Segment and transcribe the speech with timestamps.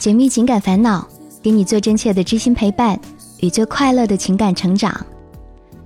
[0.00, 1.06] 解密情感烦恼，
[1.42, 2.98] 给你最真切的知心陪伴
[3.40, 5.04] 与最快乐的情感成长。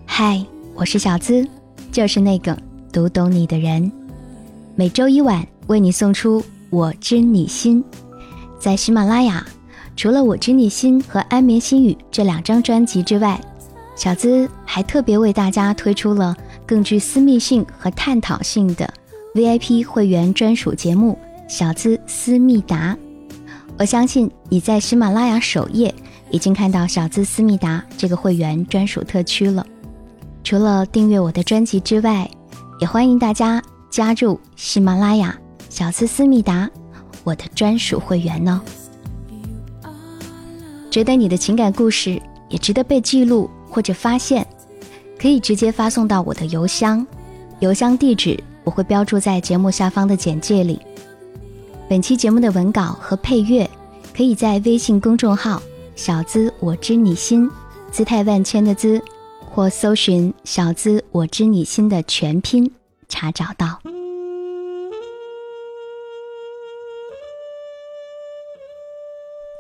[0.07, 0.41] 嗨，
[0.77, 1.45] 我是小资，
[1.91, 2.57] 就是那个
[2.93, 3.91] 读懂你的人。
[4.77, 7.83] 每周一晚为你送出《我知你心》。
[8.57, 9.45] 在喜马拉雅，
[9.97, 13.41] 除了《我知你心》和《安眠心语》这两张专辑之外，
[13.97, 18.89] 小资还特别为大家推出了更具私密性和探讨性的
[19.35, 21.19] VIP 会员专属节目
[21.53, 22.97] 《小资思密达》。
[23.77, 25.93] 我相信你在喜马拉雅首页
[26.31, 29.67] 已经看到小资思密达这个会员专属特区了。
[30.45, 32.31] 除了订阅我的专辑之外，
[32.79, 33.61] 也欢迎大家
[33.91, 35.37] 加入喜马拉雅
[35.69, 36.71] 小资思密达
[37.25, 38.63] 我的专属会员呢。
[40.89, 44.47] 觉得你的情感故事也值得被记录或者发现，
[45.19, 47.05] 可以直接发送到我的邮箱，
[47.59, 50.81] 邮箱地址我会标注在节目下方的简介里。
[51.95, 53.71] 本期节目的文稿和配乐，
[54.13, 55.63] 可以在微信公众号
[55.95, 57.49] “小资我知你心”，
[57.93, 59.01] 姿态万千的“资”，
[59.39, 62.69] 或搜寻“小资我知你心”的全拼
[63.09, 63.81] 查找到。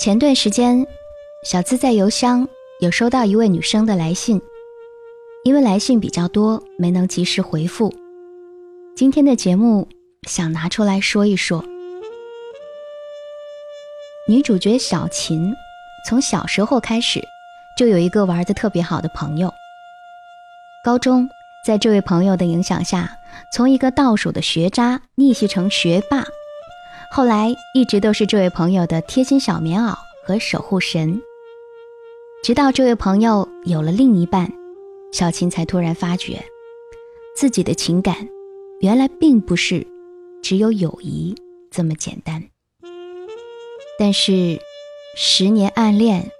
[0.01, 0.85] 前段时间，
[1.45, 2.49] 小资在邮箱
[2.81, 4.43] 有收到一位女生的来信，
[5.45, 7.95] 因为来信比较多，没能及时回复。
[8.97, 9.87] 今天的节目
[10.29, 11.65] 想拿出来说一说。
[14.27, 15.55] 女主角小琴，
[16.09, 17.23] 从小时候开始
[17.77, 19.53] 就有一个玩的特别好的朋友。
[20.83, 21.29] 高中，
[21.63, 23.19] 在这位朋友的影响下，
[23.53, 26.25] 从一个倒数的学渣逆袭成学霸，
[27.11, 29.95] 后来一直都是这位朋友的贴心小棉袄
[30.27, 31.21] 和守护神。
[32.43, 34.51] 直到这位朋友有了另一半，
[35.13, 36.43] 小琴才突然发觉，
[37.37, 38.27] 自己的情感
[38.81, 39.87] 原来并不是
[40.43, 41.35] 只有友谊
[41.71, 42.43] 这么简单。
[43.99, 44.61] 但是，
[45.17, 46.31] 十年暗恋，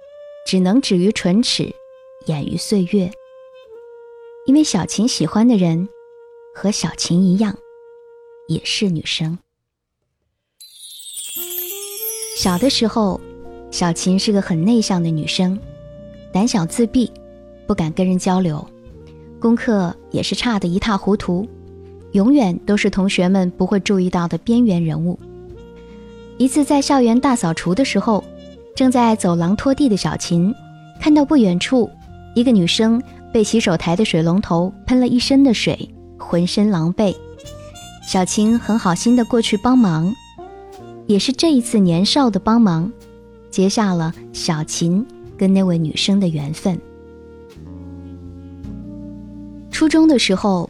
[0.45, 1.73] 只能止于唇齿，
[2.25, 3.09] 掩于岁月。
[4.45, 5.87] 因为小琴喜欢的人，
[6.53, 7.57] 和小琴一样，
[8.47, 9.37] 也是女生。
[12.37, 13.19] 小的时候，
[13.71, 15.57] 小琴是个很内向的女生，
[16.33, 17.09] 胆小自闭，
[17.65, 18.67] 不敢跟人交流，
[19.39, 21.47] 功课也是差得一塌糊涂，
[22.11, 25.17] 永远都是同学们不会注意到的边缘人物。
[26.37, 28.23] 一次在校园大扫除的时候，
[28.75, 30.53] 正在走廊拖地的小琴，
[30.99, 31.89] 看到不远处
[32.35, 33.01] 一个女生
[33.31, 37.15] 被洗手台的水龙头喷了一身的水，浑身狼狈。
[38.05, 40.13] 小琴很好心的过去帮忙，
[41.07, 42.91] 也是这一次年少的帮忙，
[43.49, 45.05] 结下了小琴
[45.37, 46.77] 跟那位女生的缘分。
[49.71, 50.69] 初中的时候，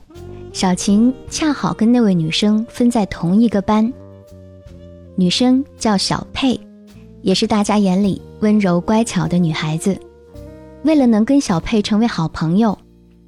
[0.54, 3.92] 小琴恰好跟那位女生分在同一个班。
[5.18, 6.60] 女生叫小佩，
[7.22, 9.98] 也是大家眼里温柔乖巧的女孩子。
[10.84, 12.78] 为了能跟小佩成为好朋友，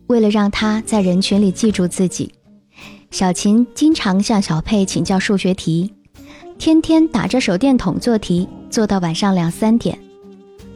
[0.07, 2.31] 为了让她在人群里记住自己，
[3.09, 5.91] 小琴经常向小佩请教数学题，
[6.59, 9.97] 天天打着手电筒做题，做到晚上两三点，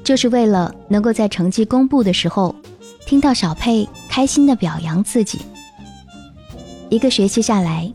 [0.03, 2.55] 就是为了能够在成绩公布的时候，
[3.05, 5.39] 听到小佩开心的表扬自己。
[6.89, 7.91] 一个学期下来，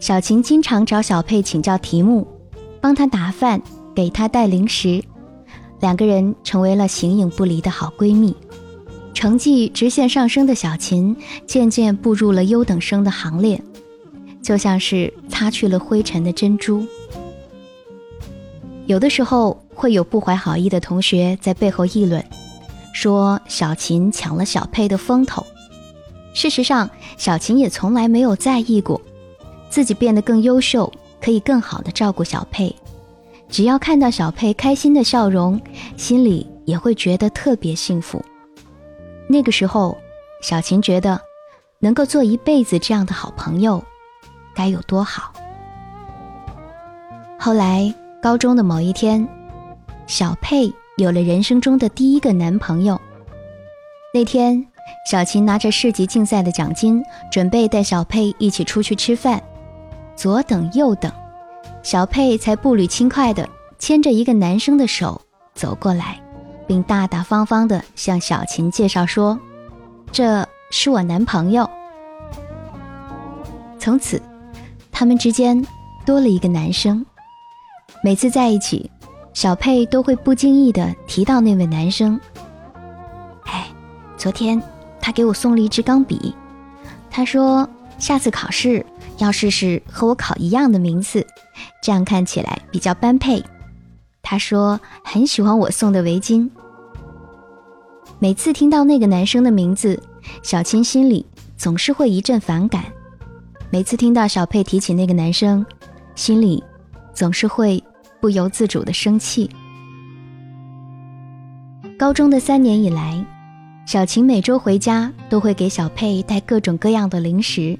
[0.00, 2.26] 小琴经常找小佩请教题目。
[2.84, 3.62] 帮她打饭，
[3.94, 5.02] 给她带零食，
[5.80, 8.36] 两个人成为了形影不离的好闺蜜。
[9.14, 13.58] 成绩直线上升的小琴，渐渐步入了优等生的行列，
[14.42, 16.86] 就像是擦去了灰尘的珍珠。
[18.84, 22.22] 有的时候会有不怀好意的同学在背后议论，
[22.92, 25.42] 说小琴抢了小佩的风头。
[26.34, 29.00] 事实上，小琴也从来没有在意过，
[29.70, 30.92] 自己变得更优秀。
[31.24, 32.76] 可以更好的照顾小佩，
[33.48, 35.58] 只要看到小佩开心的笑容，
[35.96, 38.22] 心里也会觉得特别幸福。
[39.26, 39.96] 那个时候，
[40.42, 41.18] 小琴觉得
[41.78, 43.82] 能够做一辈子这样的好朋友，
[44.54, 45.32] 该有多好。
[47.38, 49.26] 后来，高中的某一天，
[50.06, 53.00] 小佩有了人生中的第一个男朋友。
[54.12, 54.62] 那天，
[55.10, 59.42] 小琴拿着市级竞赛的奖金，准备带小佩一起出去吃饭。
[60.16, 61.12] 左等右等，
[61.82, 65.20] 小佩才步履轻快地牵着一个男生的手
[65.54, 66.20] 走过来，
[66.66, 69.38] 并大大方方地向小琴介绍说
[70.12, 71.68] ：“这是我男朋友。”
[73.78, 74.22] 从此，
[74.90, 75.66] 他们之间
[76.06, 77.04] 多了一个男生。
[78.02, 78.90] 每次在一起，
[79.34, 82.18] 小佩都会不经意地提到那位男生。
[83.44, 83.66] 哎，
[84.16, 84.62] 昨天
[85.00, 86.34] 他给我送了一支钢笔，
[87.10, 87.68] 他说
[87.98, 88.84] 下次考试。
[89.18, 91.26] 要试试和我考一样的名次，
[91.82, 93.42] 这样看起来比较般配。
[94.22, 96.48] 他说很喜欢我送的围巾。
[98.18, 100.02] 每次听到那个男生的名字，
[100.42, 101.24] 小青心里
[101.56, 102.82] 总是会一阵反感；
[103.70, 105.64] 每次听到小佩提起那个男生，
[106.14, 106.62] 心里
[107.12, 107.82] 总是会
[108.20, 109.50] 不由自主的生气。
[111.98, 113.24] 高中的三年以来，
[113.86, 117.78] 小晴每周回家都会给小佩带各种各样的零食。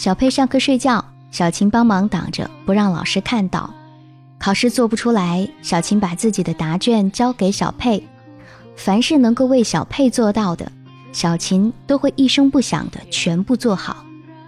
[0.00, 3.68] 小佩上课睡觉，小琴帮忙挡着，不让老师看到。
[4.38, 8.02] 考试做不出来，小琴把自己的答卷交给小佩。
[8.74, 10.72] 凡是能够为小佩做到的，
[11.12, 14.02] 小琴都会一声不响的全部做好，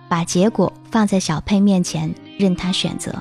[0.09, 3.15] 把结果放在小佩面前，任他选择。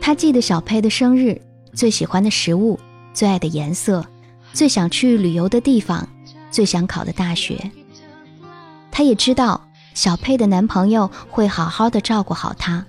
[0.00, 1.38] 他记得小佩的生日、
[1.74, 2.80] 最喜欢的食物、
[3.12, 4.02] 最爱的颜色、
[4.54, 6.08] 最想去旅游的地方、
[6.50, 7.70] 最想考的大学。
[8.90, 9.67] 他也知道
[9.98, 12.86] 小佩的男朋友会好好的照顾好她，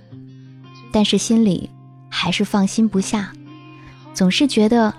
[0.92, 1.68] 但是心里
[2.08, 3.34] 还是放心不下，
[4.14, 4.94] 总是觉得。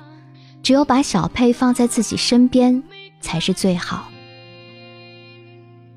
[0.60, 2.82] 只有把小佩放在自己身边，
[3.20, 4.08] 才是最好。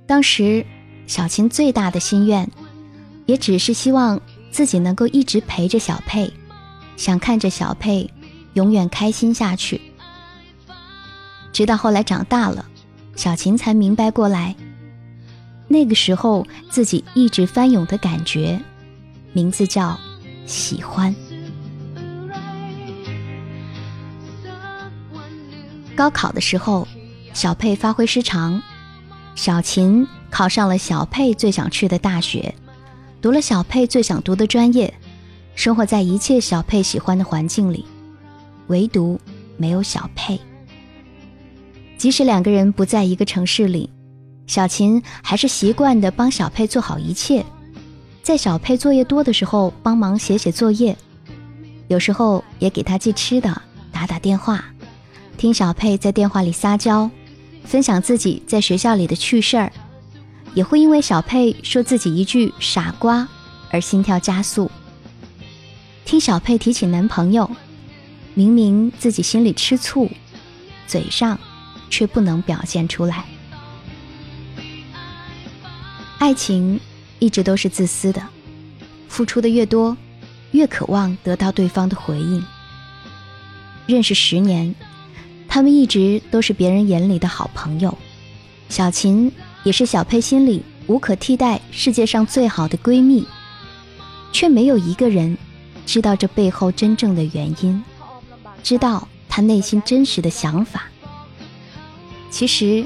[0.05, 0.63] 当时，
[1.07, 2.47] 小琴最大的心愿，
[3.25, 4.21] 也只是希望
[4.51, 6.31] 自己能够一直陪着小佩，
[6.95, 8.07] 想看着小佩
[8.53, 9.81] 永远开心下去。
[11.51, 12.63] 直到后来长大了，
[13.15, 14.55] 小琴才明白过来，
[15.67, 18.59] 那个时候自己一直翻涌的感觉，
[19.31, 19.99] 名字叫
[20.45, 21.13] 喜欢。
[25.95, 26.87] 高考的时候，
[27.33, 28.61] 小佩发挥失常，
[29.35, 32.53] 小琴考上了小佩最想去的大学，
[33.21, 34.91] 读了小佩最想读的专业，
[35.55, 37.85] 生活在一切小佩喜欢的环境里，
[38.67, 39.19] 唯独
[39.55, 40.39] 没有小佩。
[41.97, 43.89] 即使两个人不在一个城市里，
[44.45, 47.43] 小琴还是习惯的帮小佩做好一切，
[48.21, 50.95] 在小佩作业多的时候帮忙写写作业，
[51.87, 53.61] 有时候也给她寄吃的，
[53.91, 54.63] 打打电话。
[55.37, 57.09] 听小佩在电话里撒娇，
[57.65, 59.71] 分享自己在学校里的趣事儿，
[60.53, 63.27] 也会因为小佩说自己一句“傻瓜”
[63.71, 64.69] 而心跳加速。
[66.05, 67.49] 听小佩提起男朋友，
[68.35, 70.09] 明明自己心里吃醋，
[70.85, 71.39] 嘴上
[71.89, 73.25] 却不能表现出来。
[76.23, 76.79] 爱情
[77.19, 78.25] 一直都是自私的，
[79.09, 79.97] 付出的越多，
[80.51, 82.41] 越渴望得到对方的回应。
[83.85, 84.73] 认识十年。
[85.49, 87.97] 他们一直都是别人眼里的好朋友，
[88.69, 89.29] 小琴
[89.65, 93.27] 也是小佩心里无可替代、世界上最好的闺蜜，
[94.31, 95.37] 却没有一个人
[95.85, 97.83] 知道这背后真正的原因，
[98.63, 100.85] 知道她内心真实的想法。
[102.31, 102.85] 其实，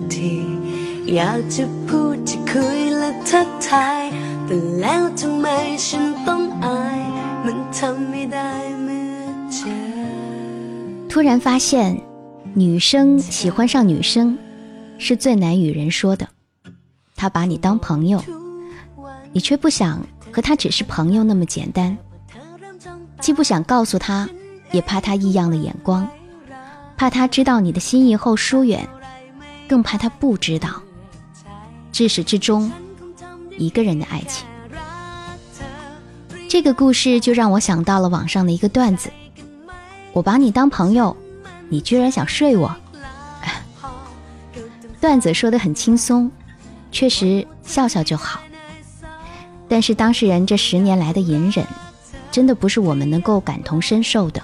[11.09, 12.01] 突然发现，
[12.53, 14.37] 女生喜欢上女生，
[14.97, 16.25] 是最难与人说的。
[17.17, 18.23] 他把你当朋友。
[19.33, 21.97] 你却不想和他只是朋友那么简单，
[23.19, 24.29] 既不想告诉他，
[24.71, 26.07] 也怕他异样的眼光，
[26.95, 28.87] 怕他知道你的心意后疏远，
[29.67, 30.81] 更怕他不知道。
[31.91, 32.71] 至始至终，
[33.57, 34.45] 一个人的爱情。
[36.47, 39.09] 这个故事就让我想到了网上的一个段子：
[40.13, 41.15] 我把你当朋友，
[41.69, 42.75] 你居然想睡我。
[44.99, 46.31] 段子说的很轻松，
[46.91, 48.39] 确实笑笑就好。
[49.67, 51.65] 但是当事人这十年来的隐忍，
[52.31, 54.41] 真的不是我们能够感同身受的。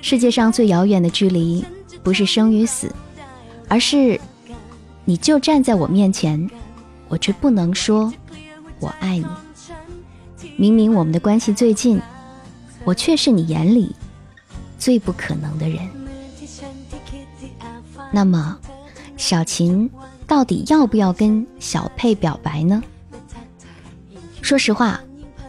[0.00, 1.64] 世界上最遥远的距离，
[2.02, 2.94] 不是生与死，
[3.68, 4.20] 而是
[5.04, 6.48] 你就站在我面前，
[7.08, 8.12] 我却不能说
[8.78, 9.26] 我爱你。
[10.56, 12.00] 明明我们的关系最近，
[12.84, 13.94] 我却是你眼里
[14.78, 15.78] 最不可能的人。
[18.12, 18.58] 那么，
[19.16, 19.90] 小琴
[20.26, 22.82] 到底要不要跟小佩表白呢？
[24.40, 25.00] 说实话，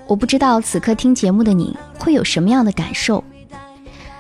[0.07, 3.24] 我不知道此刻听节目的你会有什么样的感受，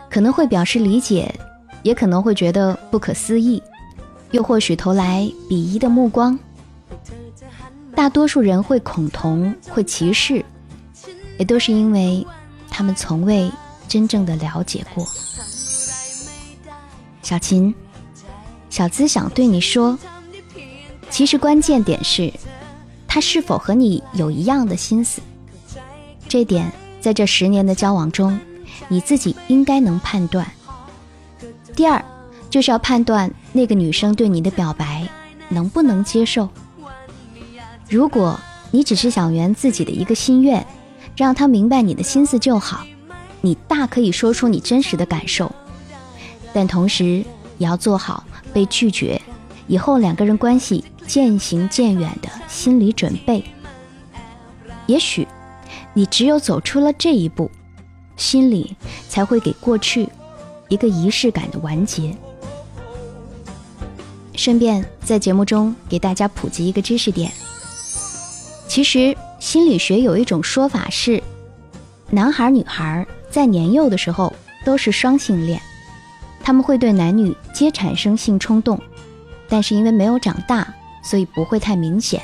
[0.09, 1.33] 可能会表示理解，
[1.81, 3.61] 也可能会觉得不可思议，
[4.33, 6.37] 又或许投来鄙夷的目光。
[7.95, 10.43] 大多数人会恐同，会歧视，
[11.37, 12.25] 也都是因为
[12.67, 13.49] 他们从未
[13.87, 15.07] 真正的了解过。
[17.21, 17.73] 小琴，
[18.71, 19.97] 小资想对你说，
[21.11, 22.33] 其实关键点是，
[23.07, 25.21] 他是否和你有一样的心思。
[26.27, 28.39] 这点在这十年的交往中，
[28.87, 30.51] 你自己应该能判断。
[31.75, 32.03] 第二，
[32.49, 35.07] 就是要判断那个女生对你的表白
[35.47, 36.49] 能不能接受。
[37.89, 38.39] 如果
[38.71, 40.65] 你只是想圆自己的一个心愿，
[41.15, 42.83] 让她明白你的心思就好，
[43.39, 45.53] 你大可以说出你真实的感受。
[46.51, 47.23] 但同时
[47.59, 49.21] 也要做好被拒绝
[49.67, 53.43] 以后两个人关系渐行渐远的心理准备。
[54.87, 55.27] 也许
[55.93, 57.49] 你只有走出了这一步，
[58.17, 58.75] 心里
[59.07, 60.09] 才会给过去
[60.67, 62.15] 一个仪式感的完结。
[64.35, 67.31] 顺便在节目中给大家普及一个知识点：
[68.67, 71.21] 其实心理学有一种说法是，
[72.09, 74.33] 男孩女孩在年幼的时候
[74.65, 75.61] 都是双性恋。
[76.41, 78.77] 他们会对男女皆产生性冲动，
[79.47, 82.21] 但是因为没有长大，所以不会太明显。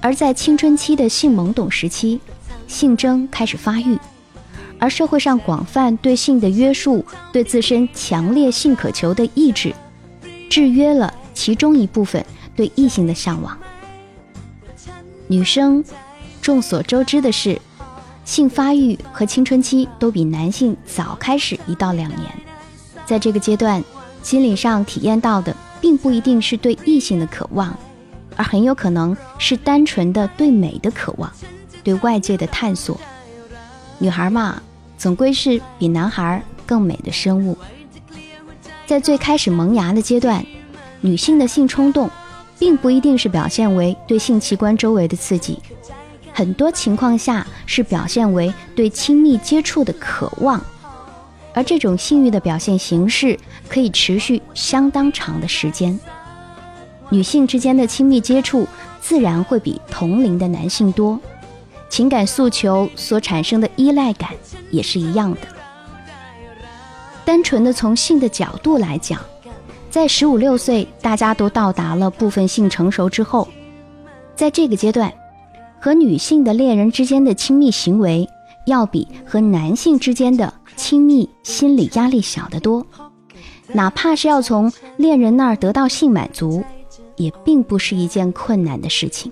[0.00, 2.20] 而在青春期的性懵懂时期，
[2.68, 3.98] 性征开始发育，
[4.78, 9.74] 而社会上广泛对性的约束，对自身强烈性渴求的意志，
[10.48, 12.24] 制约了其中一部分
[12.56, 13.56] 对异性的向往。
[15.26, 15.84] 女生，
[16.40, 17.60] 众所周知的是，
[18.24, 22.32] 性发育和青春期都比男性早开始一到两年。
[23.04, 23.82] 在这个阶段，
[24.22, 27.76] 心理上体验到的并不一定是对异性的渴望，
[28.36, 31.30] 而很有可能是单纯的对美的渴望，
[31.84, 32.98] 对外界的探索。
[33.98, 34.62] 女孩嘛，
[34.96, 37.56] 总归是比男孩更美的生物。
[38.88, 40.42] 在最开始萌芽的阶段，
[41.02, 42.08] 女性的性冲动，
[42.58, 45.58] 并不一定是表现为对性器官周围的刺激，
[46.32, 50.58] 很多情况下是表现为对亲密接触的渴望。
[51.52, 56.00] 而这种性欲的表现形式可以持续相当长的时间。
[57.10, 58.66] 女性之间的亲密接触
[59.02, 61.20] 自然会比同龄的男性多，
[61.90, 64.30] 情感诉求所产生的依赖感
[64.70, 65.57] 也是一样的。
[67.28, 69.20] 单纯的从性的角度来讲，
[69.90, 73.46] 在十五六岁大家都到达了部分性成熟之后，
[74.34, 75.12] 在这个阶段，
[75.78, 78.26] 和女性的恋人之间的亲密行为
[78.64, 80.50] 要比和男性之间的。
[80.74, 82.86] 亲密心理压力小得多，
[83.74, 86.64] 哪怕是要从恋人那儿得到性满足，
[87.16, 89.30] 也并不是一件困难的事情。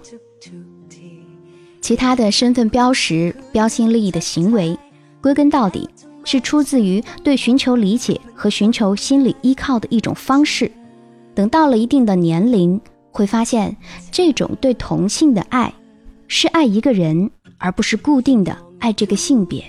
[1.81, 4.79] 其他的身份标识、标新立异的行为，
[5.23, 5.88] 归根到底
[6.26, 10.71] 是出自于对寻求理解和寻求心理依靠的一种方式。
[11.35, 12.78] 等到了一定的年龄，
[13.12, 13.75] 会发现
[14.11, 15.73] 这种对同性的爱，
[16.26, 19.64] 是爱一个人，而不是固定的爱这个性别。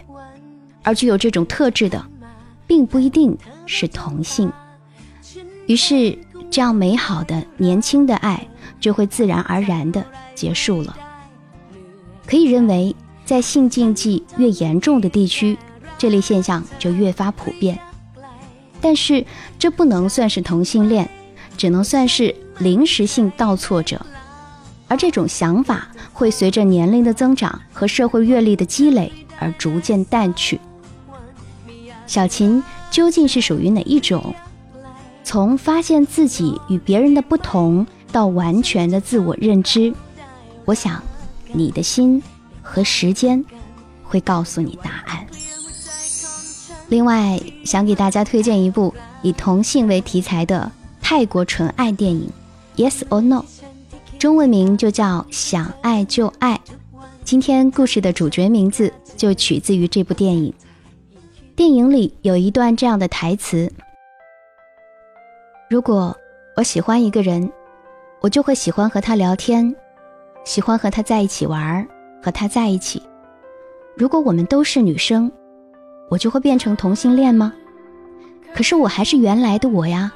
[0.82, 2.04] 而具有这种特质的，
[2.66, 4.52] 并不一定是同性。
[5.68, 6.18] 于是，
[6.50, 8.48] 这样美好的年轻的爱
[8.80, 10.98] 就会自然而然的结束了。
[12.26, 12.96] 可以认为，
[13.26, 15.58] 在性禁忌越严重的地区，
[15.98, 17.80] 这类现象就越发普遍。
[18.80, 19.25] 但是，
[19.58, 21.10] 这不能算是同性恋，
[21.58, 24.00] 只能算是临时性倒错者。
[24.88, 30.60] 而这种想法会随着年龄的增长和社会阅历的积累而逐渐淡去。
[32.06, 34.34] 小琴究竟是属于哪一种？
[35.25, 39.94] 从发现自己与别人的不同到完全的自我认知，
[40.63, 41.04] 我想
[41.51, 42.24] 你的心
[42.62, 43.44] 和时间
[44.04, 45.27] 会告诉你答案。
[46.89, 52.29] 另外，想给大家推荐一部以同性为题材的泰国纯爱电影
[52.82, 53.44] 《Yes or No》，
[54.17, 56.56] 中文名就叫《想爱就爱》。
[57.25, 60.53] 今天故事的主角名字就取自于这部电影。
[61.58, 63.70] 电影里有一段这样的台词
[65.70, 66.15] ：“如果
[66.56, 67.51] 我喜欢一个人，
[68.22, 69.75] 我就会喜欢和他聊天，
[70.46, 71.86] 喜欢和他在一起玩，
[72.24, 73.03] 和他在一起。
[73.98, 75.29] 如果我们都是女生，
[76.10, 77.54] 我就会变成同性恋吗？
[78.56, 80.12] 可是我还是原来的我呀，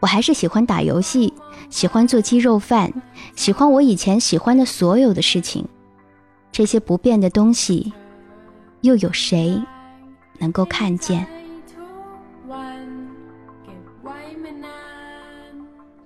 [0.00, 1.32] 我还是喜欢打游戏，
[1.70, 2.92] 喜欢做鸡肉饭，
[3.34, 5.66] 喜欢我以前喜欢的所有的事情。
[6.52, 7.92] 这些不变的东西，
[8.82, 9.60] 又有谁？”
[10.38, 11.26] 能够看见，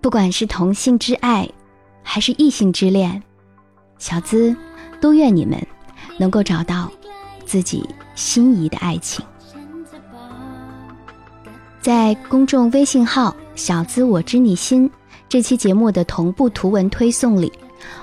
[0.01, 1.49] 不管是同性之爱，
[2.05, 3.21] 还是异性之恋，
[3.99, 4.57] 小资
[5.01, 5.61] 都愿你们
[6.17, 6.89] 能够找到
[7.45, 7.85] 自己
[8.21, 9.25] 心仪的爱情。
[11.81, 14.89] 在公众微信号“小资我知你心”
[15.27, 17.51] 这期节目的同步图文推送里，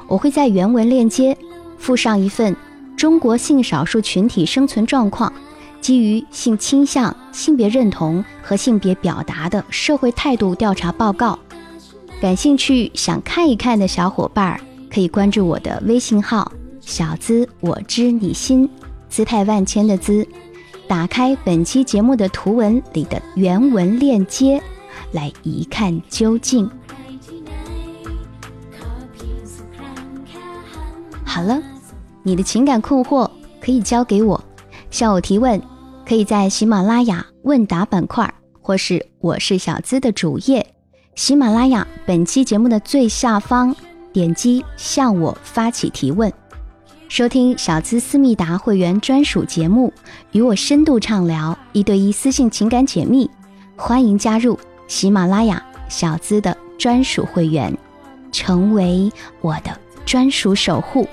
[0.07, 1.37] 我会在原文链接
[1.77, 2.55] 附上一份
[2.97, 5.31] 中国性少数群体生存状况。
[5.79, 11.37] 基于性倾向、性别认同和性别表达的社会态度调查报告。
[12.19, 14.59] 感兴趣想看一看的小伙伴，
[14.91, 18.67] 可以关注我的微信号“小资我知你心”，
[19.17, 20.27] 姿态万千的“姿”。
[20.87, 24.61] 打开本期节目的图文里的原文链接，
[25.11, 26.69] 来一看究竟。
[31.25, 31.59] 好了，
[32.21, 33.27] 你的情感困惑
[33.59, 34.39] 可以交给我，
[34.91, 35.59] 向我提问，
[36.05, 38.31] 可以在喜马拉雅问答板块，
[38.61, 40.63] 或是我是小资的主页。
[41.15, 43.75] 喜马拉雅本期节目的最下方，
[44.13, 46.31] 点击向我发起提问，
[47.09, 49.93] 收听小资思密达会员专属节目，
[50.33, 53.29] 与我深度畅聊一对一私信情感解密，
[53.77, 57.75] 欢迎加入喜马拉雅小资的专属会员，
[58.31, 59.09] 成为
[59.39, 61.07] 我的专属守护。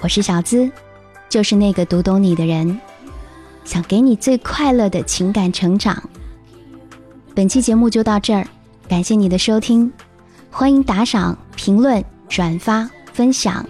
[0.00, 0.68] 我是小资，
[1.28, 2.80] 就是那个读懂你的人，
[3.64, 6.02] 想给你最快乐的情感成长。
[7.36, 8.44] 本期节目就到这儿，
[8.88, 9.92] 感谢你的收听，
[10.50, 13.64] 欢迎打赏、评论、转发、分享，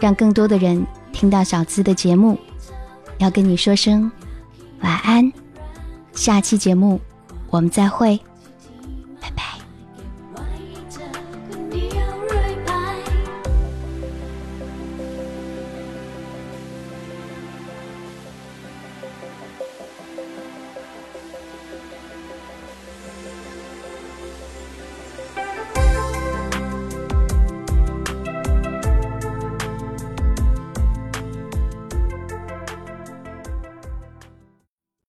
[0.00, 2.38] 让更多的人听到小资的节目。
[3.18, 4.10] 要跟你说声
[4.80, 5.32] 晚安，
[6.12, 7.00] 下期节目
[7.50, 8.20] 我们再会。